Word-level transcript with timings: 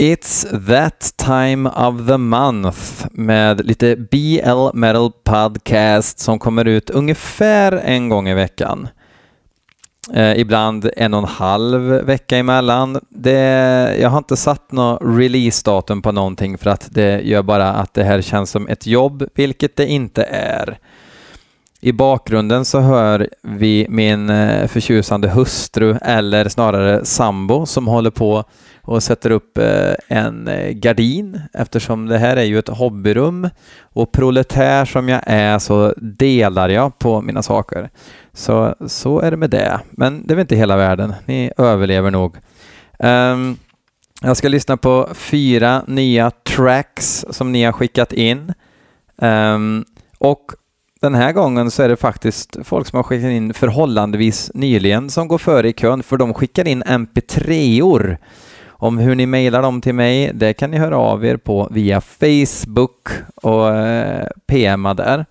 It's 0.00 0.46
that 0.66 1.16
time 1.16 1.68
of 1.68 2.06
the 2.06 2.16
month 2.18 3.06
med 3.10 3.66
lite 3.66 3.96
BL 3.96 4.68
Metal 4.74 5.12
Podcast 5.24 6.18
som 6.18 6.38
kommer 6.38 6.64
ut 6.64 6.90
ungefär 6.90 7.72
en 7.72 8.08
gång 8.08 8.28
i 8.28 8.34
veckan. 8.34 8.88
Eh, 10.14 10.40
ibland 10.40 10.90
en 10.96 11.14
och 11.14 11.20
en 11.20 11.28
halv 11.28 11.82
vecka 11.82 12.36
emellan. 12.36 13.00
Det, 13.08 13.40
jag 14.00 14.08
har 14.08 14.18
inte 14.18 14.36
satt 14.36 14.72
något 14.72 14.98
releasedatum 15.02 16.02
på 16.02 16.12
någonting 16.12 16.58
för 16.58 16.70
att 16.70 16.88
det 16.90 17.20
gör 17.20 17.42
bara 17.42 17.72
att 17.72 17.94
det 17.94 18.04
här 18.04 18.22
känns 18.22 18.50
som 18.50 18.68
ett 18.68 18.86
jobb, 18.86 19.24
vilket 19.34 19.76
det 19.76 19.86
inte 19.86 20.24
är. 20.32 20.78
I 21.80 21.92
bakgrunden 21.92 22.64
så 22.64 22.80
hör 22.80 23.28
vi 23.42 23.86
min 23.88 24.30
eh, 24.30 24.66
förtjusande 24.66 25.28
hustru, 25.28 25.96
eller 26.02 26.48
snarare 26.48 27.04
sambo, 27.04 27.66
som 27.66 27.86
håller 27.86 28.10
på 28.10 28.44
och 28.82 29.02
sätter 29.02 29.30
upp 29.30 29.58
eh, 29.58 29.94
en 30.08 30.48
eh, 30.48 30.70
gardin 30.70 31.40
eftersom 31.52 32.06
det 32.06 32.18
här 32.18 32.36
är 32.36 32.42
ju 32.42 32.58
ett 32.58 32.68
hobbyrum 32.68 33.48
och 33.80 34.12
proletär 34.12 34.84
som 34.84 35.08
jag 35.08 35.22
är 35.26 35.58
så 35.58 35.94
delar 35.96 36.68
jag 36.68 36.98
på 36.98 37.20
mina 37.20 37.42
saker. 37.42 37.90
Så, 38.32 38.74
så 38.86 39.20
är 39.20 39.30
det 39.30 39.36
med 39.36 39.50
det. 39.50 39.80
Men 39.90 40.26
det 40.26 40.32
är 40.32 40.36
väl 40.36 40.42
inte 40.42 40.56
hela 40.56 40.76
världen. 40.76 41.14
Ni 41.26 41.52
överlever 41.56 42.10
nog. 42.10 42.36
Um, 42.98 43.56
jag 44.22 44.36
ska 44.36 44.48
lyssna 44.48 44.76
på 44.76 45.08
fyra 45.14 45.82
nya 45.86 46.30
tracks 46.30 47.26
som 47.30 47.52
ni 47.52 47.64
har 47.64 47.72
skickat 47.72 48.12
in. 48.12 48.52
Um, 49.16 49.84
och 50.18 50.52
den 51.00 51.14
här 51.14 51.32
gången 51.32 51.70
så 51.70 51.82
är 51.82 51.88
det 51.88 51.96
faktiskt 51.96 52.56
folk 52.64 52.86
som 52.86 52.96
har 52.96 53.02
skickat 53.02 53.30
in 53.30 53.54
förhållandevis 53.54 54.50
nyligen 54.54 55.10
som 55.10 55.28
går 55.28 55.38
före 55.38 55.68
i 55.68 55.72
kön, 55.72 56.02
för 56.02 56.16
de 56.16 56.34
skickar 56.34 56.68
in 56.68 56.82
mp3-or. 56.82 58.18
Om 58.80 58.98
hur 58.98 59.14
ni 59.14 59.26
mejlar 59.26 59.62
dem 59.62 59.80
till 59.80 59.94
mig, 59.94 60.30
det 60.34 60.52
kan 60.52 60.70
ni 60.70 60.78
höra 60.78 60.96
av 60.98 61.24
er 61.24 61.36
på 61.36 61.68
via 61.70 62.00
Facebook 62.00 63.08
och 63.34 63.76
eh, 63.76 64.28
PMa 64.46 64.94
där, 64.94 65.26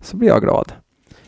så 0.00 0.16
blir 0.16 0.28
jag 0.28 0.42
glad. 0.42 0.72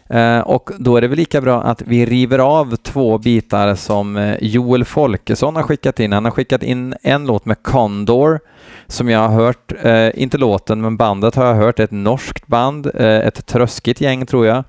Eh, 0.08 0.40
och 0.40 0.70
då 0.78 0.96
är 0.96 1.00
det 1.00 1.08
väl 1.08 1.18
lika 1.18 1.40
bra 1.40 1.62
att 1.62 1.82
vi 1.82 2.06
river 2.06 2.38
av 2.38 2.76
två 2.76 3.18
bitar 3.18 3.74
som 3.74 4.16
eh, 4.16 4.36
Joel 4.40 4.84
Folkesson 4.84 5.56
har 5.56 5.62
skickat 5.62 6.00
in. 6.00 6.12
Han 6.12 6.24
har 6.24 6.32
skickat 6.32 6.62
in 6.62 6.94
en 7.02 7.26
låt 7.26 7.44
med 7.44 7.62
Condor 7.62 8.40
som 8.86 9.08
jag 9.08 9.28
har 9.28 9.28
hört, 9.28 9.72
eh, 9.82 10.22
inte 10.22 10.38
låten 10.38 10.80
men 10.80 10.96
bandet 10.96 11.34
har 11.34 11.46
jag 11.46 11.54
hört, 11.54 11.80
ett 11.80 11.90
norskt 11.90 12.46
band, 12.46 12.90
eh, 12.94 13.06
ett 13.06 13.46
tröskigt 13.46 14.00
gäng 14.00 14.26
tror 14.26 14.46
jag. 14.46 14.64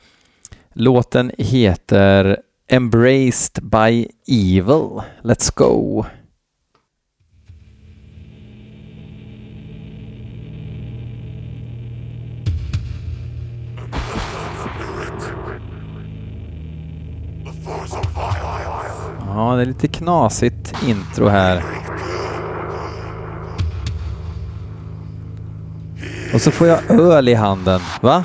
Låten 0.73 1.31
heter 1.37 2.37
Embraced 2.69 3.63
by 3.63 4.07
Evil. 4.27 5.01
Let's 5.21 5.51
go! 5.55 6.05
Det 19.57 19.63
är 19.63 19.65
lite 19.65 19.87
knasigt 19.87 20.73
intro 20.87 21.27
här. 21.27 21.63
Och 26.33 26.41
så 26.41 26.51
får 26.51 26.67
jag 26.67 26.79
öl 26.89 27.29
i 27.29 27.33
handen. 27.33 27.81
Va? 28.01 28.23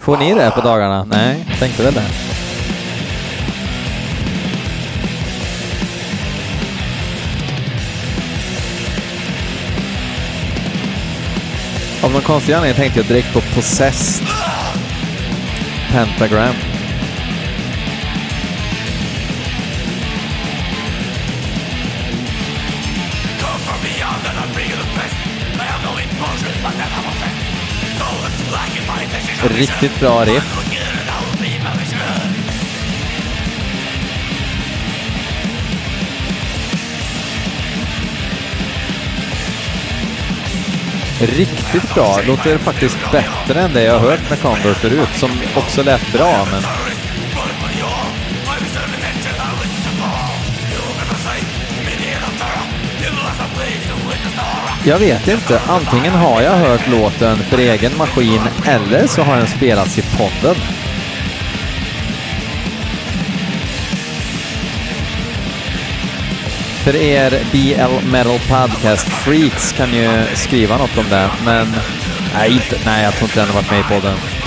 Får 0.00 0.16
ni 0.16 0.34
det 0.34 0.50
på 0.50 0.60
dagarna? 0.60 1.04
Nej, 1.04 1.46
tänkte 1.58 1.82
väl 1.82 1.94
det. 1.94 2.04
Av 12.02 12.12
någon 12.12 12.22
konstig 12.22 12.52
anledning 12.52 12.76
tänkte 12.76 13.00
jag 13.00 13.06
direkt 13.08 13.32
på 13.32 13.40
Possessed 13.40 14.26
Pentagram. 15.92 16.67
Riktigt 29.48 30.00
bra 30.00 30.24
riff. 30.24 30.68
Riktigt 41.20 41.94
bra. 41.94 42.20
Låter 42.26 42.58
faktiskt 42.58 42.98
bättre 43.12 43.60
än 43.60 43.72
det 43.72 43.82
jag 43.82 43.98
hört 43.98 44.30
med 44.30 44.40
Condor 44.40 44.74
förut, 44.74 45.08
som 45.14 45.30
också 45.56 45.82
lät 45.82 46.12
bra, 46.12 46.46
men... 46.50 46.87
Jag 54.88 54.98
vet 54.98 55.28
inte. 55.28 55.60
Antingen 55.66 56.12
har 56.12 56.42
jag 56.42 56.56
hört 56.56 56.88
låten 56.88 57.36
för 57.36 57.58
egen 57.58 57.92
maskin 57.98 58.40
eller 58.66 59.06
så 59.06 59.22
har 59.22 59.36
den 59.36 59.46
spelats 59.46 59.98
i 59.98 60.02
podden. 60.02 60.54
För 66.84 66.96
er 66.96 67.30
BL 67.52 68.06
Metal 68.10 68.38
Podcast 68.38 69.08
Freaks 69.08 69.72
kan 69.72 69.94
ju 69.94 70.24
skriva 70.34 70.76
något 70.76 70.98
om 70.98 71.06
det, 71.10 71.30
men 71.44 71.66
nej, 72.34 72.52
inte, 72.52 72.76
nej 72.84 73.04
jag 73.04 73.14
tror 73.14 73.28
inte 73.28 73.40
den 73.40 73.48
har 73.48 73.54
varit 73.54 73.70
med 73.70 73.80
i 73.80 74.00
podden. 74.00 74.37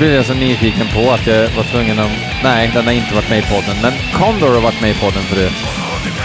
Blev 0.00 0.12
jag 0.12 0.26
så 0.26 0.34
nyfiken 0.34 0.86
på 0.94 1.10
att 1.10 1.26
jag 1.26 1.48
var 1.48 1.62
tvungen 1.62 1.98
att... 1.98 2.10
Nej, 2.42 2.70
den 2.74 2.84
har 2.84 2.92
inte 2.92 3.14
varit 3.14 3.30
med 3.30 3.38
i 3.38 3.42
podden, 3.42 3.76
men 3.82 3.92
Condor 4.12 4.54
har 4.54 4.60
varit 4.60 4.80
med 4.80 4.90
i 4.90 4.94
podden 4.94 5.22
förut. 5.22 5.52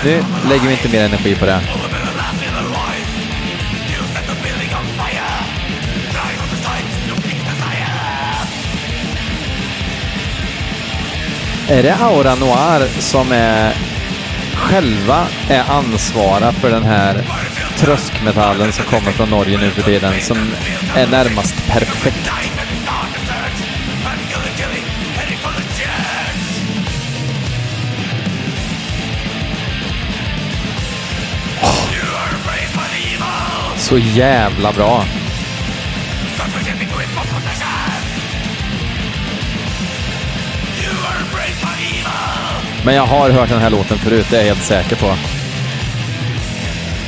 Nu 0.04 0.24
lägger 0.50 0.68
vi 0.68 0.72
inte 0.72 0.90
mer 0.90 1.04
energi 1.04 1.36
på 1.36 1.46
det. 1.46 1.62
Är 11.70 11.84
det 11.84 11.96
Aura 11.96 12.36
Noir 12.36 12.88
som 13.00 13.32
är 13.32 13.74
själva 14.54 15.28
är 15.50 15.64
ansvariga 15.70 16.52
för 16.52 16.70
den 16.70 16.84
här 16.84 17.24
tröskmetallen 17.78 18.72
som 18.72 18.86
kommer 18.86 19.12
från 19.12 19.30
Norge 19.30 19.58
nu 19.58 19.70
för 19.72 19.82
tiden, 19.82 20.14
som 20.22 20.38
är 20.96 21.08
närmast 21.08 21.68
perfekt? 21.68 22.45
Så 33.96 34.00
jävla 34.00 34.74
bra. 34.74 35.04
Men 42.86 42.96
jag 42.96 43.06
har 43.06 43.30
hört 43.30 43.50
den 43.50 43.62
här 43.62 43.70
låten 43.70 43.98
förut, 43.98 44.28
det 44.30 44.36
är 44.36 44.40
jag 44.40 44.48
helt 44.48 44.64
säker 44.64 44.96
på. 44.96 45.16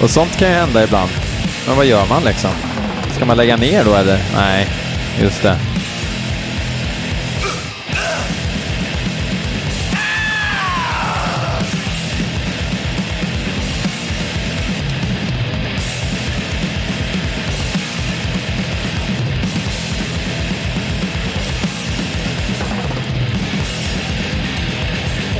Och 0.04 0.10
sånt 0.10 0.38
kan 0.38 0.48
ju 0.48 0.54
hända 0.54 0.84
ibland. 0.84 1.10
Men 1.68 1.76
vad 1.76 1.86
gör 1.86 2.06
man 2.06 2.24
liksom? 2.24 2.52
Ska 3.16 3.26
man 3.26 3.38
lägga 3.38 3.58
ner 3.58 3.84
då 3.86 3.96
eller? 3.96 4.20
Nej, 4.36 4.68
just 5.22 5.44
det. 5.44 5.58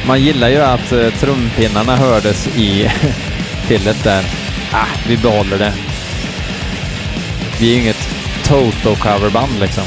Man 0.08 0.22
gillar 0.22 0.50
ju 0.50 0.58
att 0.58 0.94
uh, 0.94 1.10
trumpinnarna 1.10 1.96
hördes 1.96 2.48
i 2.48 2.90
fillet 3.68 4.04
där. 4.04 4.26
Ah, 4.72 4.86
vi 5.08 5.18
behåller 5.18 5.58
det. 5.58 5.74
Vi 7.60 7.70
är 7.70 7.76
ju 7.76 7.82
inget 7.82 8.10
Toto-coverband 8.44 9.60
liksom. 9.60 9.84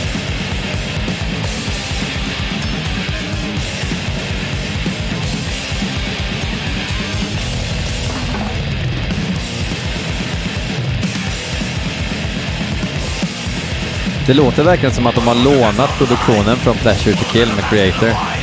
Det 14.27 14.35
låter 14.35 14.65
verkligen 14.65 14.95
som 14.95 15.07
att 15.07 15.15
de 15.15 15.27
har 15.27 15.35
lånat 15.35 15.99
produktionen 15.99 16.57
från 16.57 16.77
Pleasure 16.77 17.17
to 17.17 17.25
Kill 17.25 17.49
med 17.57 17.65
Creator. 17.65 18.40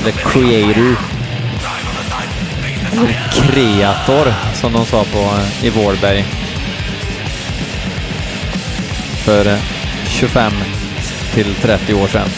Eller 0.00 0.12
Creator. 0.12 0.96
Kreator, 3.32 4.34
som 4.54 4.72
de 4.72 4.86
sa 4.86 5.04
på, 5.04 5.18
eh, 5.18 5.64
i 5.64 5.70
Vårberg. 5.70 6.24
För 9.24 9.46
eh, 9.46 9.58
25 10.08 10.52
till 11.34 11.54
30 11.54 11.94
år 11.94 12.08
sedan. 12.08 12.28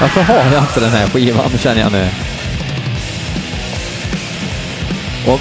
Varför 0.00 0.22
har 0.22 0.52
jag 0.52 0.62
inte 0.62 0.80
den 0.80 0.90
här 0.90 1.06
skivan 1.06 1.58
känner 1.58 1.80
jag 1.80 1.92
nu? 1.92 2.08
Och 5.26 5.40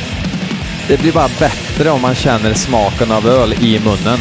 det 0.87 0.97
blir 0.97 1.11
bara 1.11 1.29
bättre 1.39 1.89
om 1.89 2.01
man 2.01 2.15
känner 2.15 2.53
smaken 2.53 3.11
av 3.11 3.27
öl 3.27 3.53
i 3.53 3.79
munnen. 3.79 4.19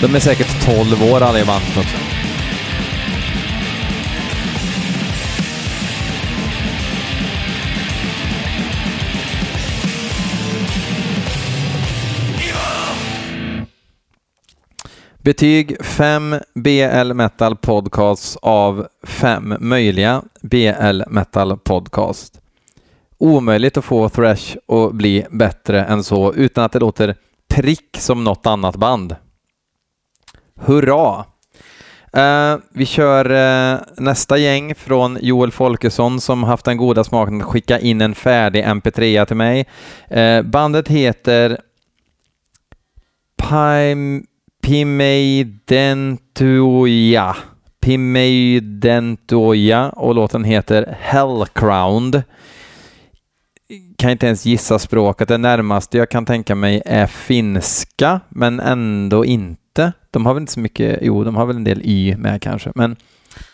De 0.00 0.14
är 0.14 0.20
säkert 0.20 0.64
12 0.66 1.12
år 1.12 1.20
alla 1.20 1.38
i 1.38 1.42
också. 1.42 1.96
Betyg 15.24 15.84
5 15.84 16.34
BL 16.54 17.12
Metal 17.12 17.56
Podcasts 17.56 18.36
av 18.42 18.86
5 19.02 19.56
möjliga 19.60 20.22
BL 20.42 21.02
Metal 21.08 21.58
Podcast. 21.58 22.40
Omöjligt 23.18 23.76
att 23.76 23.84
få 23.84 24.08
Thrash 24.08 24.56
att 24.68 24.92
bli 24.92 25.26
bättre 25.30 25.84
än 25.84 26.04
så 26.04 26.34
utan 26.34 26.64
att 26.64 26.72
det 26.72 26.78
låter 26.78 27.16
prick 27.48 27.96
som 27.98 28.24
något 28.24 28.46
annat 28.46 28.76
band. 28.76 29.16
Hurra! 30.60 31.24
Uh, 32.16 32.56
vi 32.70 32.86
kör 32.86 33.30
uh, 33.30 33.78
nästa 33.96 34.38
gäng 34.38 34.74
från 34.74 35.18
Joel 35.20 35.50
Folkesson 35.50 36.20
som 36.20 36.42
haft 36.42 36.64
den 36.64 36.76
goda 36.76 37.04
smaken 37.04 37.40
att 37.40 37.46
skicka 37.46 37.78
in 37.78 38.00
en 38.00 38.14
färdig 38.14 38.64
MP3 38.64 39.24
till 39.24 39.36
mig. 39.36 39.66
Uh, 40.16 40.42
bandet 40.42 40.88
heter 40.88 41.58
Pimeidentoja. 44.62 47.36
Pimeidentoja 47.80 49.90
och 49.90 50.14
låten 50.14 50.44
heter 50.44 50.96
Hellcrowned. 51.00 52.22
Kan 53.96 54.10
inte 54.10 54.26
ens 54.26 54.46
gissa 54.46 54.78
språket. 54.78 55.28
Det 55.28 55.38
närmaste 55.38 55.98
jag 55.98 56.10
kan 56.10 56.26
tänka 56.26 56.54
mig 56.54 56.82
är 56.84 57.06
finska, 57.06 58.20
men 58.28 58.60
ändå 58.60 59.24
inte. 59.24 59.92
De 60.10 60.26
har 60.26 60.34
väl 60.34 60.40
inte 60.40 60.52
så 60.52 60.60
mycket, 60.60 60.98
jo, 61.02 61.24
de 61.24 61.36
har 61.36 61.46
väl 61.46 61.56
en 61.56 61.64
del 61.64 61.80
y 61.84 62.16
med 62.16 62.42
kanske, 62.42 62.72
men 62.74 62.96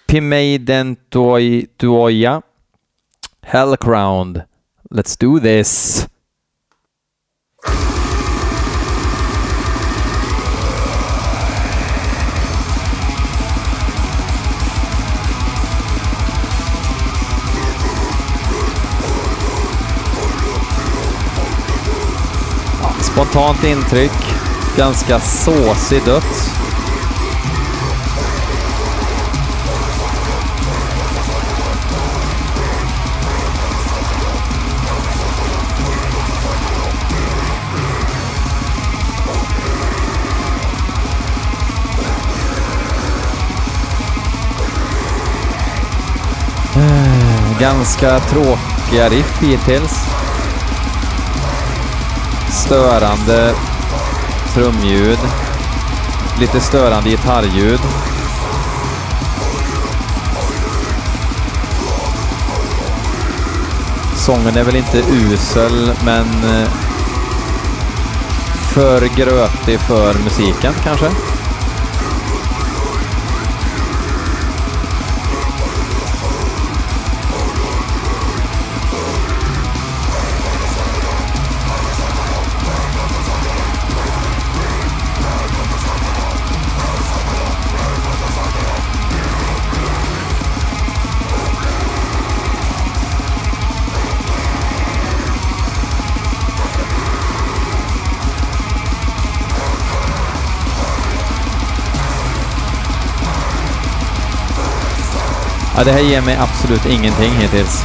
Pimeidentuoja 0.06 2.42
Hellcrowned. 3.42 4.42
Let's 4.90 5.20
do 5.20 5.40
this! 5.40 6.06
Spontant 23.20 23.64
intryck. 23.64 24.12
Ganska 24.76 25.20
såsig 25.20 26.04
döds. 26.04 26.50
Eh, 46.76 47.60
ganska 47.60 48.20
tråkiga 48.20 49.08
riff 49.08 49.42
hittills. 49.42 50.19
Störande 52.70 53.54
trumljud. 54.54 55.18
Lite 56.40 56.60
störande 56.60 57.10
gitarrljud. 57.10 57.80
Sången 64.16 64.56
är 64.56 64.64
väl 64.64 64.76
inte 64.76 64.98
usel, 64.98 65.92
men 66.04 66.26
eh, 66.44 66.68
för 68.72 69.00
grötig 69.16 69.80
för 69.80 70.14
musiken 70.24 70.72
kanske. 70.84 71.06
Ja, 105.80 105.84
det 105.84 105.92
här 105.92 106.00
ger 106.00 106.20
mig 106.20 106.36
absolut 106.36 106.86
ingenting 106.86 107.32
hittills. 107.32 107.84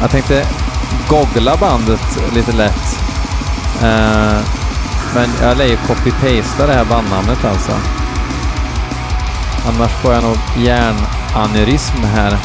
Jag 0.00 0.10
tänkte 0.10 0.46
googla 1.08 1.56
bandet 1.56 2.18
lite 2.34 2.52
lätt. 2.52 2.98
Uh, 3.82 4.40
men 5.14 5.30
jag 5.42 5.58
lär 5.58 5.66
ju 5.66 5.76
copy-pasta 5.76 6.66
det 6.66 6.72
här 6.72 6.84
bandnamnet 6.84 7.44
alltså. 7.44 8.01
Annars 9.66 9.92
får 9.92 10.12
jag 10.12 10.22
nog 10.22 10.36
hjärnaneurysm 10.56 12.04
här. 12.04 12.38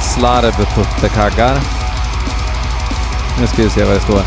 Slarvputtekaggar. 0.00 1.60
Nu 3.40 3.46
ska 3.46 3.62
vi 3.62 3.70
se 3.70 3.84
vad 3.84 3.94
det 3.94 4.00
står. 4.00 4.22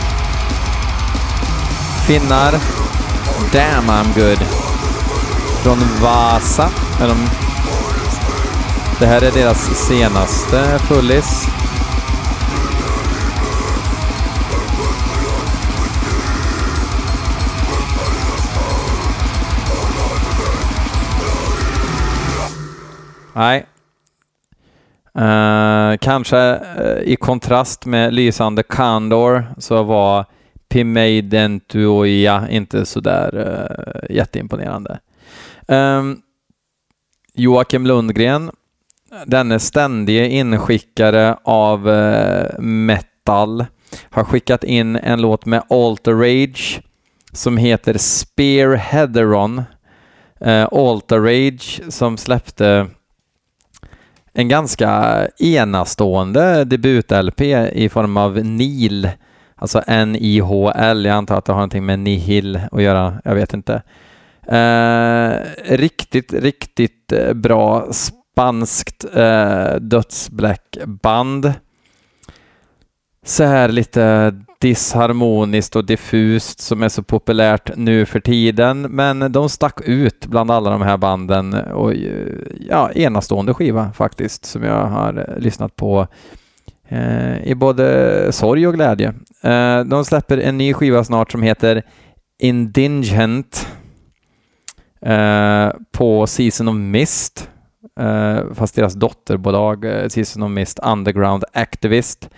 Finnar. 2.05 2.51
Damn 3.53 3.89
I'm 3.89 4.13
good. 4.15 4.47
Från 5.63 5.79
Vasa. 6.01 6.69
Är 7.01 7.07
de... 7.07 7.17
Det 8.99 9.05
här 9.05 9.21
är 9.21 9.31
deras 9.31 9.87
senaste 9.87 10.79
fullis. 10.79 11.47
Nej. 23.37 23.65
Uh, 25.17 25.97
kanske 25.97 26.59
uh, 26.79 27.01
i 27.03 27.15
kontrast 27.15 27.85
med 27.85 28.13
lysande 28.13 28.63
Kandor 28.63 29.43
så 29.57 29.83
var 29.83 30.25
Pimeidentuoia 30.69 32.49
inte 32.49 32.85
sådär 32.85 33.35
uh, 33.35 33.41
eh, 33.41 34.15
jätteimponerande. 34.15 34.99
Um, 35.67 36.21
Joakim 37.33 37.85
Lundgren, 37.85 38.51
denne 39.25 39.59
ständige 39.59 40.29
inskickare 40.29 41.37
av 41.43 41.89
uh, 41.89 42.59
metal, 42.59 43.65
har 44.09 44.23
skickat 44.23 44.63
in 44.63 44.95
en 44.95 45.21
låt 45.21 45.45
med 45.45 45.63
Alter 45.69 46.13
Rage 46.13 46.81
som 47.31 47.57
heter 47.57 47.97
Spear 47.97 48.75
Headeron. 48.75 49.63
Uh, 50.45 50.67
Alter 50.71 51.19
Rage 51.19 51.81
som 51.89 52.17
släppte 52.17 52.87
en 54.37 54.47
ganska 54.47 55.21
enastående 55.39 56.63
debut-LP 56.63 57.41
i 57.73 57.89
form 57.89 58.17
av 58.17 58.45
NIL, 58.45 59.09
alltså 59.55 59.81
N-I-H-L. 59.87 61.05
Jag 61.05 61.15
antar 61.15 61.37
att 61.37 61.45
det 61.45 61.51
har 61.51 61.57
någonting 61.57 61.85
med 61.85 61.99
Nihil 61.99 62.59
att 62.71 62.81
göra, 62.81 63.21
jag 63.23 63.35
vet 63.35 63.53
inte. 63.53 63.81
Eh, 64.47 65.31
riktigt, 65.77 66.33
riktigt 66.33 67.11
eh, 67.11 67.33
bra 67.33 67.87
spanskt 67.91 69.05
eh, 69.15 69.75
dödsbläckband. 69.75 71.53
Så 73.25 73.43
här 73.43 73.69
lite 73.69 74.33
disharmoniskt 74.59 75.75
och 75.75 75.85
diffust 75.85 76.59
som 76.59 76.83
är 76.83 76.89
så 76.89 77.03
populärt 77.03 77.71
nu 77.75 78.05
för 78.05 78.19
tiden, 78.19 78.81
men 78.81 79.31
de 79.31 79.49
stack 79.49 79.81
ut 79.85 80.25
bland 80.27 80.51
alla 80.51 80.69
de 80.69 80.81
här 80.81 80.97
banden 80.97 81.53
och 81.53 81.93
ja, 82.69 82.91
enastående 82.91 83.53
skiva 83.53 83.93
faktiskt 83.93 84.45
som 84.45 84.63
jag 84.63 84.85
har 84.85 85.17
eh, 85.29 85.39
lyssnat 85.39 85.75
på 85.75 86.07
eh, 86.87 87.43
i 87.43 87.55
både 87.55 88.31
sorg 88.31 88.67
och 88.67 88.73
glädje. 88.73 89.13
Eh, 89.43 89.83
de 89.83 90.05
släpper 90.05 90.37
en 90.37 90.57
ny 90.57 90.73
skiva 90.73 91.03
snart 91.03 91.31
som 91.31 91.41
heter 91.41 91.83
Indigent 92.39 93.67
eh, 95.01 95.69
på 95.91 96.27
Season 96.27 96.67
of 96.67 96.75
Mist, 96.75 97.49
eh, 97.99 98.53
fast 98.53 98.75
deras 98.75 98.93
dotterbolag 98.93 99.85
eh, 99.85 100.07
Season 100.07 100.43
of 100.43 100.51
Mist 100.51 100.79
Underground 100.83 101.43
Activist 101.53 102.29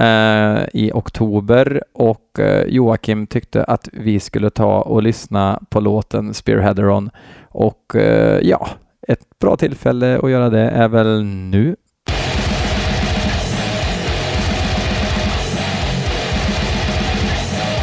eh, 0.00 0.64
i 0.72 0.90
oktober 0.94 1.82
och 1.92 2.38
eh, 2.38 2.66
Joakim 2.66 3.26
tyckte 3.26 3.64
att 3.64 3.88
vi 3.92 4.20
skulle 4.20 4.50
ta 4.50 4.80
och 4.80 5.02
lyssna 5.02 5.62
på 5.68 5.80
låten 5.80 6.34
Spearheaderon 6.34 7.10
och 7.48 7.96
eh, 7.96 8.38
ja, 8.42 8.68
ett 9.08 9.38
bra 9.40 9.56
tillfälle 9.56 10.18
att 10.18 10.30
göra 10.30 10.50
det 10.50 10.70
är 10.70 10.88
väl 10.88 11.24
nu. 11.24 11.76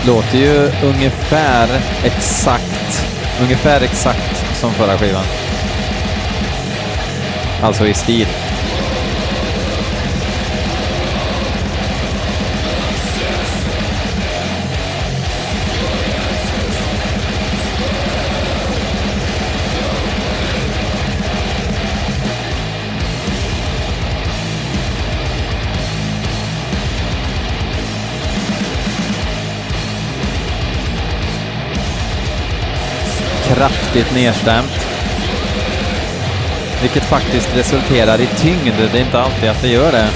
Låter 0.08 0.38
ju 0.38 0.72
ungefär 0.90 1.68
exakt, 2.06 3.06
ungefär 3.42 3.82
exakt 3.84 4.60
som 4.60 4.72
förra 4.72 4.98
skivan. 4.98 5.24
Alltså 7.64 7.88
i 7.88 7.94
stil. 7.94 8.28
Kraftigt 33.92 34.16
nedstämt. 34.16 34.88
Vilket 36.82 37.04
faktiskt 37.04 37.58
resulterar 37.58 38.22
i 38.22 38.26
tyngd. 38.26 38.74
Det 38.92 38.98
är 38.98 39.02
inte 39.02 39.20
alltid 39.20 39.50
att 39.50 39.62
det 39.62 39.68
gör 39.68 39.92
det. 39.92 40.10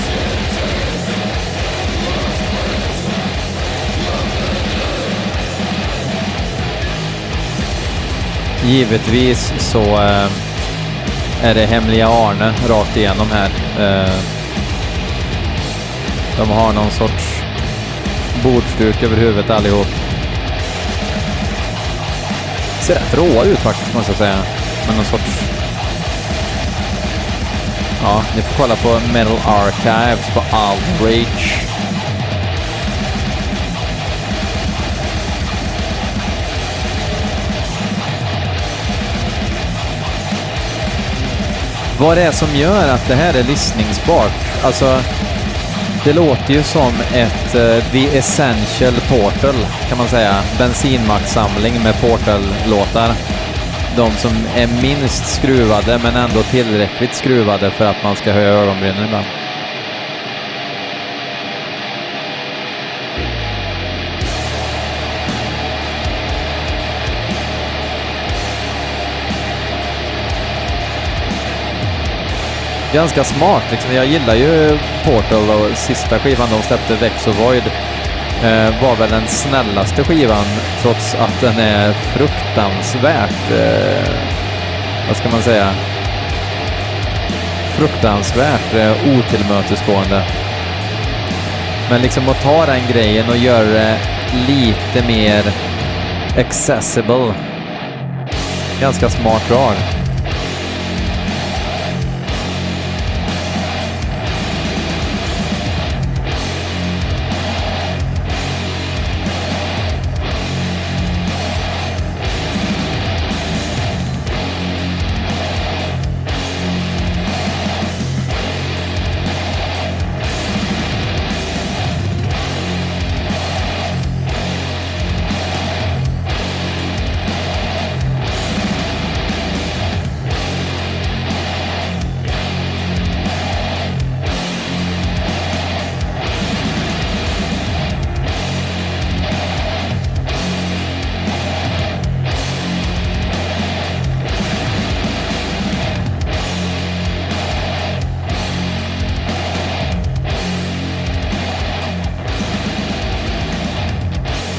Givetvis 8.65 9.53
så 9.57 9.81
eh, 9.81 10.27
är 11.43 11.53
det 11.53 11.65
hemliga 11.65 12.07
Arne 12.07 12.53
rakt 12.67 12.97
igenom 12.97 13.27
här. 13.31 13.49
Eh, 13.79 14.13
de 16.37 16.49
har 16.49 16.73
någon 16.73 16.91
sorts 16.91 17.41
bordsduk 18.43 19.03
över 19.03 19.17
huvudet 19.17 19.49
allihop 19.49 20.04
ser 22.85 22.95
rätt 22.95 23.13
råa 23.13 23.43
ut 23.43 23.59
faktiskt, 23.59 23.93
måste 23.93 24.11
jag 24.11 24.17
säga. 24.17 24.37
Med 24.87 24.95
någon 24.95 25.05
sorts... 25.05 25.41
Ja, 28.03 28.23
ni 28.35 28.41
får 28.41 28.53
kolla 28.57 28.75
på 28.75 28.99
Metal 29.13 29.37
Archives 29.45 30.29
på 30.33 30.39
Outrage. 30.39 31.61
Vad 41.99 42.17
det 42.17 42.23
är 42.23 42.31
som 42.31 42.55
gör 42.55 42.89
att 42.89 43.07
det 43.07 43.15
här 43.15 43.33
är 43.33 43.43
lyssningsbart. 43.43 44.63
Alltså, 44.63 45.01
det 46.05 46.13
låter 46.13 46.53
ju 46.53 46.63
som 46.63 46.93
ett 47.13 47.55
uh, 47.55 47.91
The 47.91 48.17
Essential 48.17 48.93
Portal, 48.93 49.55
kan 49.89 49.97
man 49.97 50.07
säga. 50.07 50.43
Bensinmacksamling 50.57 51.83
med 51.83 52.01
Portal-låtar. 52.01 53.13
De 53.97 54.11
som 54.11 54.31
är 54.55 54.67
minst 54.81 55.35
skruvade, 55.35 55.99
men 56.03 56.15
ändå 56.15 56.43
tillräckligt 56.43 57.15
skruvade 57.15 57.71
för 57.71 57.85
att 57.85 58.03
man 58.03 58.15
ska 58.15 58.31
höja 58.31 58.49
ögonbrynen 58.49 59.05
ibland. 59.05 59.25
Ganska 72.95 73.23
smart. 73.23 73.63
Liksom. 73.71 73.93
Jag 73.93 74.05
gillar 74.05 74.35
ju 74.35 74.77
Portal 75.05 75.49
och 75.49 75.77
sista 75.77 76.19
skivan 76.19 76.47
de 76.51 76.61
släppte, 76.61 76.95
Vex 76.95 77.27
och 77.27 77.35
Void, 77.35 77.63
eh, 78.43 78.81
var 78.83 78.95
väl 78.95 79.09
den 79.09 79.27
snällaste 79.27 80.03
skivan 80.03 80.45
trots 80.81 81.15
att 81.15 81.41
den 81.41 81.59
är 81.59 81.93
fruktansvärt, 81.93 83.51
eh, 83.51 84.13
vad 85.07 85.17
ska 85.17 85.29
man 85.29 85.41
säga, 85.41 85.69
fruktansvärt 87.77 88.73
eh, 88.73 88.91
otillmötesgående. 88.91 90.23
Men 91.89 92.01
liksom 92.01 92.29
att 92.29 92.41
ta 92.41 92.65
den 92.65 92.81
grejen 92.91 93.29
och 93.29 93.37
göra 93.37 93.65
det 93.65 93.97
lite 94.47 95.07
mer 95.07 95.43
accessible. 96.37 97.33
Ganska 98.81 99.09
smart 99.09 99.43
drag. 99.49 99.94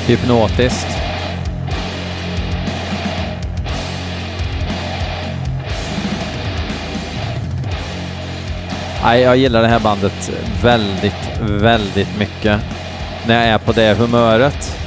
Hypnotiskt. 0.07 0.87
Nej, 9.03 9.21
jag 9.21 9.37
gillar 9.37 9.63
det 9.63 9.69
här 9.69 9.81
bandet 9.81 10.33
väldigt, 10.63 11.41
väldigt 11.41 12.19
mycket 12.19 12.61
när 13.27 13.35
jag 13.35 13.45
är 13.45 13.59
på 13.59 13.73
det 13.73 13.95
humöret. 13.99 14.79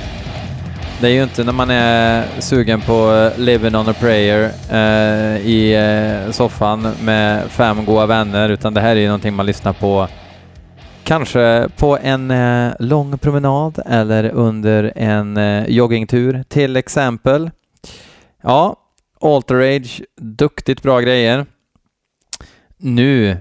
Det 1.02 1.08
är 1.08 1.12
ju 1.12 1.24
inte 1.24 1.44
när 1.44 1.54
man 1.54 1.70
är 1.70 2.24
sugen 2.40 2.82
på 2.82 3.14
eh, 3.14 3.40
Living 3.40 3.76
on 3.76 3.90
a 3.90 3.94
prayer 4.00 4.52
eh, 4.72 5.48
i 5.48 5.74
eh, 5.76 6.32
soffan 6.32 6.88
med 7.02 7.44
fem 7.50 7.86
goa 7.86 8.06
vänner, 8.06 8.50
utan 8.50 8.74
det 8.74 8.82
här 8.82 8.90
är 8.96 9.00
ju 9.00 9.06
någonting 9.06 9.34
man 9.34 9.46
lyssnar 9.46 9.74
på 9.74 10.08
kanske 11.10 11.70
på 11.78 11.98
en 12.02 12.32
eh, 12.32 12.74
lång 12.80 13.18
promenad 13.18 13.80
eller 13.86 14.30
under 14.30 14.94
en 14.96 15.38
eh, 15.38 15.70
joggingtur 15.70 16.44
till 16.48 16.76
exempel. 16.76 17.52
Ja, 18.44 18.76
Alter 19.22 19.76
Age, 19.76 20.02
duktigt 20.22 20.82
bra 20.82 21.00
grejer. 21.00 21.46
Nu 22.78 23.38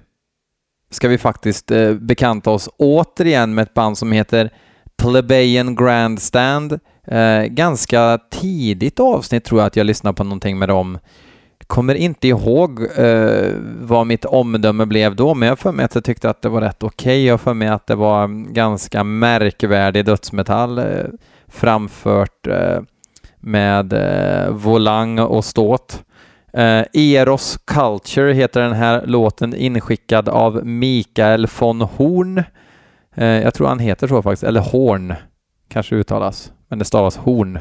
ska 0.91 1.09
vi 1.09 1.19
faktiskt 1.19 1.71
eh, 1.71 1.93
bekanta 1.93 2.51
oss 2.51 2.69
återigen 2.77 3.55
med 3.55 3.63
ett 3.63 3.75
band 3.75 3.99
som 3.99 4.13
heter 4.13 4.51
Plebejan 4.97 5.75
Grandstand. 5.75 6.81
Eh, 7.07 7.43
ganska 7.43 8.19
tidigt 8.31 9.01
avsnitt 9.01 9.45
tror 9.45 9.61
jag 9.61 9.67
att 9.67 9.77
jag 9.77 9.87
lyssnade 9.87 10.17
på 10.17 10.25
någonting 10.25 10.59
med 10.59 10.69
dem. 10.69 10.99
Kommer 11.69 11.95
inte 11.95 12.29
ihåg 12.29 12.83
eh, 12.97 13.53
vad 13.81 14.07
mitt 14.07 14.25
omdöme 14.25 14.87
blev 14.87 15.17
då, 15.17 15.35
men 15.35 15.49
jag 15.49 15.59
för 15.59 15.73
mig 15.73 15.85
att 15.85 15.95
jag 15.95 16.05
tyckte 16.05 16.31
att 16.31 16.43
det 16.43 16.49
var 16.49 16.61
rätt 16.61 16.83
okej. 16.83 17.11
Okay. 17.11 17.25
Jag 17.25 17.41
för 17.41 17.55
mig 17.55 17.69
att 17.69 17.87
det 17.87 17.95
var 17.95 18.53
ganska 18.53 19.05
märkvärdig 19.05 20.05
dödsmetall 20.05 20.79
eh, 20.79 20.85
framfört 21.49 22.47
eh, 22.47 22.81
med 23.41 23.93
eh, 23.93 24.51
volang 24.51 25.19
och 25.19 25.45
ståt. 25.45 26.05
Eh, 26.53 26.85
Eros 26.93 27.59
Culture 27.65 28.33
heter 28.33 28.61
den 28.61 28.73
här 28.73 29.07
låten 29.07 29.55
inskickad 29.55 30.29
av 30.29 30.67
Mikael 30.67 31.47
von 31.59 31.81
Horn. 31.81 32.43
Eh, 33.15 33.27
jag 33.27 33.55
tror 33.55 33.69
han 33.69 33.79
heter 33.79 34.07
så 34.07 34.23
faktiskt, 34.23 34.45
eller 34.45 34.61
Horn 34.61 35.15
kanske 35.69 35.95
uttalas, 35.97 36.53
men 36.69 36.79
det 36.79 36.85
stavas 36.85 37.17
Horn. 37.17 37.59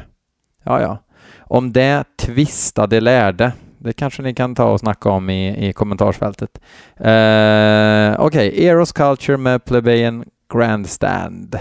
Ja, 0.64 0.80
ja. 0.80 0.98
Om 1.38 1.72
det 1.72 2.04
tvistade 2.18 3.00
lärde, 3.00 3.52
det 3.78 3.92
kanske 3.92 4.22
ni 4.22 4.34
kan 4.34 4.54
ta 4.54 4.72
och 4.72 4.80
snacka 4.80 5.10
om 5.10 5.30
i, 5.30 5.68
i 5.68 5.72
kommentarsfältet. 5.72 6.60
Uh, 7.00 8.20
Okej, 8.20 8.48
okay. 8.48 8.66
Eros 8.66 8.92
Culture 8.92 9.36
med 9.36 9.64
Plebejan 9.64 10.24
Grandstand. 10.54 11.58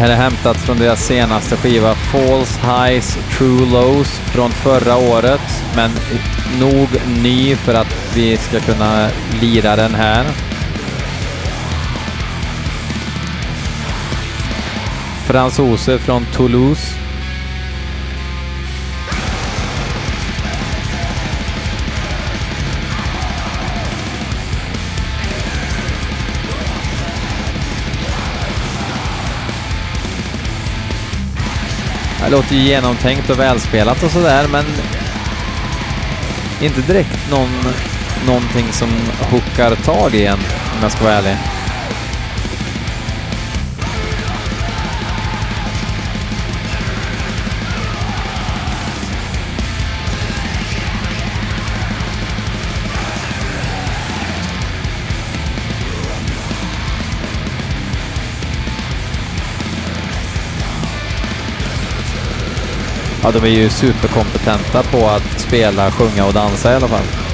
Här 0.00 0.10
är 0.10 0.16
hämtat 0.16 0.56
från 0.56 0.78
deras 0.78 1.06
senaste 1.06 1.56
skiva 1.56 1.94
False 1.94 2.60
Highs 2.60 3.18
True 3.38 3.66
Lows 3.66 4.08
från 4.08 4.50
förra 4.50 4.96
året, 4.96 5.64
men 5.76 5.90
nog 6.60 6.88
ny 7.22 7.56
för 7.56 7.74
att 7.74 8.14
vi 8.14 8.36
ska 8.36 8.60
kunna 8.60 9.08
lira 9.40 9.76
den 9.76 9.94
här. 9.94 10.24
Fransoser 15.26 15.98
från 15.98 16.24
Toulouse. 16.24 16.99
Det 32.24 32.30
låter 32.30 32.54
ju 32.54 32.60
genomtänkt 32.62 33.30
och 33.30 33.38
välspelat 33.38 34.02
och 34.02 34.10
sådär, 34.10 34.48
men 34.52 34.64
inte 36.60 36.80
direkt 36.80 37.30
någon, 37.30 37.50
någonting 38.26 38.66
som 38.72 38.88
hookar 39.30 39.74
tag 39.74 40.14
i 40.14 40.26
en, 40.26 40.38
om 40.76 40.82
jag 40.82 40.92
ska 40.92 41.04
vara 41.04 41.14
ärlig. 41.14 41.36
Ja, 63.22 63.30
de 63.30 63.44
är 63.44 63.48
ju 63.48 63.70
superkompetenta 63.70 64.82
på 64.82 65.06
att 65.06 65.40
spela, 65.40 65.90
sjunga 65.90 66.26
och 66.26 66.32
dansa 66.32 66.72
i 66.72 66.76
alla 66.76 66.88
fall. 66.88 67.29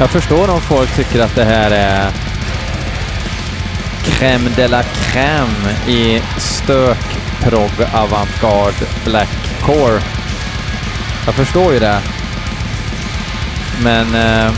Jag 0.00 0.10
förstår 0.10 0.50
om 0.50 0.60
folk 0.60 0.96
tycker 0.96 1.20
att 1.20 1.34
det 1.34 1.44
här 1.44 1.70
är 1.70 2.10
crème 4.04 4.50
de 4.56 4.68
la 4.68 4.82
crème 4.82 5.88
i 5.88 6.22
stök-prog 6.38 7.70
avantgarde 7.92 8.86
blackcore. 9.04 10.00
Jag 11.26 11.34
förstår 11.34 11.72
ju 11.72 11.78
det. 11.78 12.00
Men... 13.82 14.14
Eh, 14.14 14.52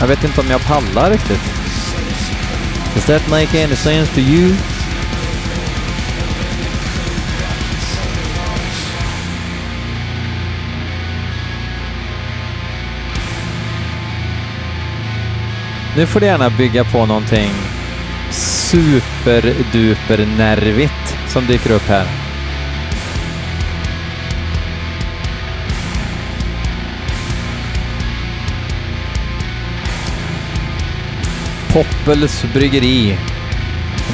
jag 0.00 0.06
vet 0.06 0.24
inte 0.24 0.40
om 0.40 0.50
jag 0.50 0.64
pallar 0.64 1.10
riktigt. 1.10 1.42
Does 2.94 3.04
that 3.04 3.28
make 3.28 3.64
any 3.64 3.76
sense 3.76 4.14
to 4.14 4.20
you? 4.20 4.54
Nu 15.96 16.06
får 16.06 16.20
du 16.20 16.26
gärna 16.26 16.50
bygga 16.50 16.84
på 16.84 17.06
någonting 17.06 17.50
superduper 18.30 20.26
nervigt 20.38 21.16
som 21.28 21.46
dyker 21.46 21.70
upp 21.70 21.88
här. 21.88 22.06
Poppels 31.72 32.44
bryggeri. 32.54 33.18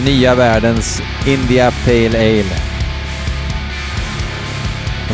Nya 0.04 0.34
världens 0.34 1.02
India 1.26 1.70
Pale 1.84 2.18
Ale. 2.18 2.56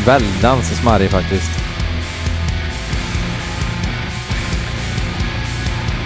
Väldans 0.07 0.79
smarrig 0.81 1.11
faktiskt. 1.11 1.56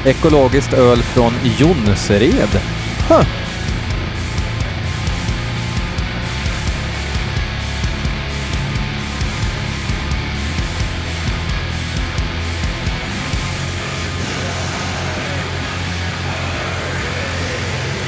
Ekologiskt 0.05 0.73
öl 0.73 1.03
från 1.03 1.33
Jonsered. 1.59 2.61
Huh. 3.09 3.25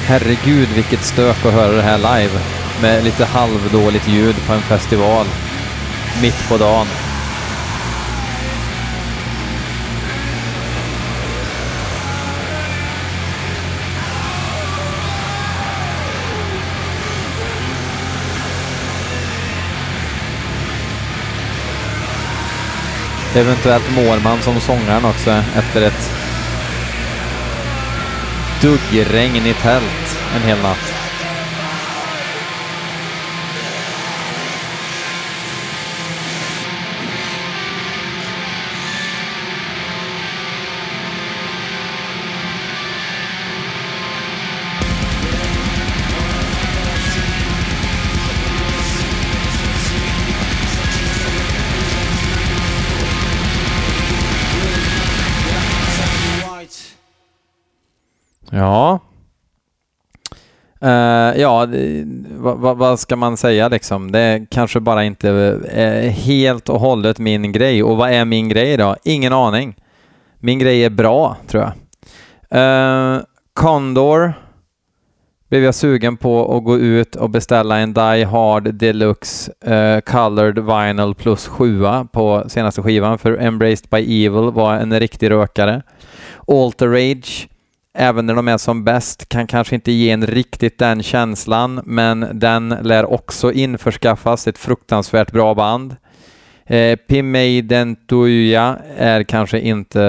Herregud 0.07 0.68
vilket 0.68 1.05
stök 1.05 1.46
att 1.46 1.52
höra 1.52 1.72
det 1.72 1.83
här 1.83 1.98
live 1.98 2.40
med 2.83 3.05
lite 3.05 3.24
halvdåligt 3.24 4.09
ljud 4.09 4.37
på 4.46 4.52
en 4.52 4.62
festival 4.62 5.26
mitt 6.22 6.48
på 6.48 6.57
dagen. 6.57 6.87
Eventuellt 23.35 23.95
mår 23.97 24.21
man 24.25 24.42
som 24.42 24.61
sångaren 24.61 25.05
också 25.05 25.31
efter 25.31 25.83
ett 25.83 26.11
duggregn 28.62 29.47
i 29.47 29.55
tält 29.55 30.18
en 30.37 30.42
hel 30.42 30.59
natt. 30.59 31.02
Uh, 60.85 61.40
ja, 61.40 61.68
vad, 62.77 63.01
ska 63.01 63.16
man 63.16 63.37
säga 63.37 63.68
liksom? 63.68 64.12
Det 64.12 64.18
är 64.18 64.47
kanske 64.51 64.81
bara 64.81 65.05
inte 65.05 65.29
är 65.73 66.09
helt 66.09 66.68
och 66.68 66.81
hållet 66.81 67.18
min 67.18 67.53
grej. 67.53 67.83
Och 67.83 67.97
vad 67.97 68.11
är 68.11 68.25
min 68.25 68.49
grej 68.49 68.77
då? 68.77 68.97
Ingen 69.05 69.33
aning. 69.33 69.77
Min 70.38 70.59
grej 70.59 70.85
är 70.85 70.90
bra, 70.90 71.37
tror 71.47 71.62
jag. 71.62 71.73
Uh, 72.55 73.23
Condor 73.55 74.33
blev 75.49 75.64
jag 75.64 75.75
sugen 75.75 76.16
på 76.16 76.57
att 76.57 76.64
gå 76.64 76.79
ut 76.79 77.16
och 77.16 77.31
beställa 77.31 77.79
en 77.79 77.92
Die 77.92 78.25
Hard 78.25 78.75
Deluxe 78.75 79.53
uh, 79.68 80.01
Colored 80.01 80.59
Vinyl 80.59 81.14
plus 81.14 81.49
7 81.49 81.85
på 82.12 82.45
senaste 82.49 82.83
skivan, 82.83 83.18
för 83.18 83.38
Embraced 83.40 83.88
by 83.90 84.27
Evil 84.27 84.51
var 84.51 84.75
en 84.75 85.01
riktig 85.01 85.31
rökare. 85.31 85.83
Alter 86.47 86.88
Rage 86.88 87.49
även 87.94 88.26
när 88.26 88.35
de 88.35 88.48
är 88.48 88.59
som 88.59 88.85
bäst, 88.85 89.28
kan 89.28 89.46
kanske 89.46 89.74
inte 89.74 89.92
ge 89.92 90.11
en 90.11 90.26
riktigt 90.26 90.78
den 90.78 91.02
känslan, 91.02 91.81
men 91.85 92.26
den 92.33 92.68
lär 92.68 93.12
också 93.12 93.52
införskaffas, 93.52 94.48
ett 94.48 94.59
fruktansvärt 94.59 95.33
bra 95.33 95.55
band. 95.55 95.96
Eh, 96.66 96.96
Pimeidentuya 96.96 98.78
är 98.96 99.22
kanske 99.22 99.61
inte 99.61 100.02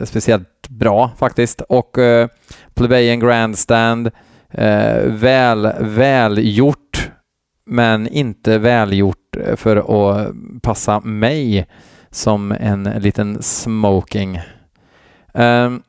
eh, 0.00 0.04
speciellt 0.04 0.68
bra 0.68 1.10
faktiskt 1.18 1.60
och 1.60 1.98
eh, 1.98 2.28
Plebejan 2.74 3.20
Grandstand, 3.20 4.10
eh, 4.50 5.02
väl, 5.04 5.72
välgjort 5.80 7.10
men 7.66 8.08
inte 8.08 8.58
välgjort 8.58 9.36
för 9.56 9.76
att 9.76 10.32
passa 10.62 11.00
mig 11.00 11.66
som 12.10 12.52
en 12.52 12.82
liten 12.84 13.42
smoking. 13.42 14.40
Um, 15.34 15.82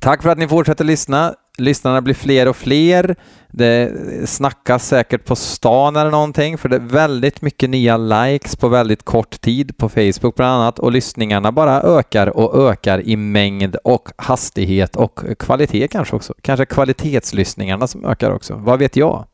Tack 0.00 0.22
för 0.22 0.30
att 0.30 0.38
ni 0.38 0.48
fortsätter 0.48 0.84
lyssna. 0.84 1.34
Lyssnarna 1.58 2.02
blir 2.02 2.14
fler 2.14 2.48
och 2.48 2.56
fler. 2.56 3.16
Det 3.50 3.92
snackas 4.28 4.86
säkert 4.88 5.24
på 5.24 5.36
stan 5.36 5.96
eller 5.96 6.10
någonting, 6.10 6.58
för 6.58 6.68
det 6.68 6.76
är 6.76 6.80
väldigt 6.80 7.42
mycket 7.42 7.70
nya 7.70 7.96
likes 7.96 8.56
på 8.56 8.68
väldigt 8.68 9.04
kort 9.04 9.40
tid 9.40 9.76
på 9.76 9.88
Facebook 9.88 10.34
bland 10.36 10.52
annat 10.52 10.78
och 10.78 10.92
lyssningarna 10.92 11.52
bara 11.52 11.82
ökar 11.82 12.26
och 12.26 12.70
ökar 12.70 13.00
i 13.08 13.16
mängd 13.16 13.76
och 13.84 14.08
hastighet 14.16 14.96
och 14.96 15.20
kvalitet 15.38 15.88
kanske 15.88 16.16
också. 16.16 16.34
Kanske 16.42 16.66
kvalitetslyssningarna 16.66 17.86
som 17.86 18.04
ökar 18.04 18.30
också. 18.30 18.54
Vad 18.54 18.78
vet 18.78 18.96
jag? 18.96 19.24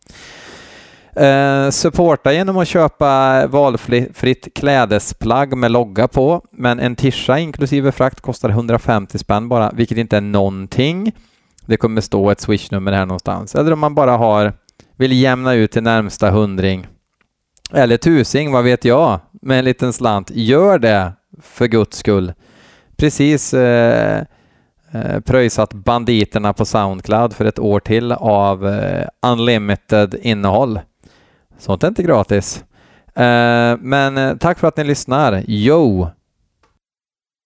Eh, 1.17 1.71
supporta 1.71 2.33
genom 2.33 2.59
att 2.59 2.69
köpa 2.69 3.47
valfritt 3.47 4.55
klädesplagg 4.55 5.57
med 5.57 5.71
logga 5.71 6.09
på, 6.09 6.45
men 6.53 6.81
en 6.81 6.97
tisha 6.97 7.39
inklusive 7.39 7.93
frakt 7.93 8.21
kostar 8.21 8.49
150 8.49 9.19
spänn 9.19 9.49
bara, 9.49 9.71
vilket 9.75 9.99
inte 9.99 10.17
är 10.17 10.21
någonting. 10.21 11.13
Det 11.67 11.77
kommer 11.77 12.01
stå 12.01 12.31
ett 12.31 12.41
swishnummer 12.41 12.93
här 12.93 13.07
någonstans. 13.07 13.55
Eller 13.55 13.73
om 13.73 13.79
man 13.79 13.95
bara 13.95 14.17
har, 14.17 14.53
vill 14.97 15.13
jämna 15.13 15.55
ut 15.55 15.73
till 15.73 15.83
närmsta 15.83 16.31
hundring. 16.31 16.87
Eller 17.73 17.97
tusing, 17.97 18.53
vad 18.53 18.65
vet 18.65 18.85
jag, 18.85 19.21
med 19.43 19.59
en 19.59 19.65
liten 19.65 19.93
slant. 19.93 20.31
Gör 20.35 20.79
det, 20.79 21.13
för 21.43 21.67
guds 21.67 21.99
skull. 21.99 22.33
Precis 22.97 23.55
eh, 23.55 24.25
eh, 24.93 25.21
pröjsat 25.21 25.75
banditerna 25.75 26.53
på 26.53 26.65
Soundcloud 26.65 27.33
för 27.33 27.45
ett 27.45 27.59
år 27.59 27.81
till 27.81 28.13
av 28.13 28.69
eh, 28.69 29.07
unlimited 29.23 30.15
innehåll. 30.23 30.81
Sånt 31.63 31.85
är 31.85 31.89
inte 31.89 32.03
gratis. 32.03 32.65
Eh, 33.15 33.77
men 33.81 34.19
eh, 34.19 34.37
tack 34.37 34.59
för 34.59 34.69
att 34.69 34.77
ni 34.77 34.85
lyssnar. 34.85 35.45
Yo! 35.51 36.09